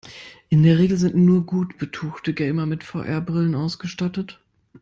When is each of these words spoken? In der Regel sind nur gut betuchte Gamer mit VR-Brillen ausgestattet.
In 0.49 0.63
der 0.63 0.79
Regel 0.79 0.97
sind 0.97 1.13
nur 1.13 1.45
gut 1.45 1.77
betuchte 1.77 2.33
Gamer 2.33 2.65
mit 2.65 2.83
VR-Brillen 2.83 3.53
ausgestattet. 3.53 4.39